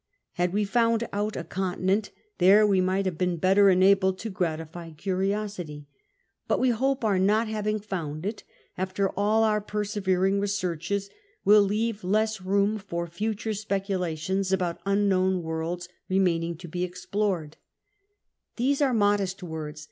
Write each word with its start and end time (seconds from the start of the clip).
Had 0.31 0.51
we 0.51 0.63
found 0.65 1.07
out 1.13 1.35
a 1.37 1.43
continent 1.43 2.09
there 2.39 2.65
we 2.65 2.81
might 2.81 3.05
have 3.05 3.19
been 3.19 3.37
better 3.37 3.69
enabled 3.69 4.17
to 4.17 4.31
gratify 4.31 4.93
curiosity; 4.93 5.85
but 6.47 6.59
we 6.59 6.71
hope 6.71 7.05
our 7.05 7.19
not 7.19 7.47
having 7.47 7.79
found 7.79 8.25
it, 8.25 8.43
after 8.79 9.11
all 9.11 9.43
our 9.43 9.61
persevering 9.61 10.41
I'eseorches, 10.41 11.09
will 11.45 11.61
leave 11.61 12.03
less 12.03 12.41
room 12.41 12.79
for 12.79 13.05
future 13.05 13.53
speculations 13.53 14.51
about 14.51 14.81
unknown 14.87 15.43
Avorlds 15.43 15.87
remaining 16.09 16.57
to 16.57 16.67
be, 16.67 16.83
explored. 16.83 17.57
VIII 18.57 18.65
CONCLU^ON 18.65 18.65
107 18.65 18.65
These 18.71 18.81
are 18.81 18.93
modest 18.95 19.43
words. 19.43 19.79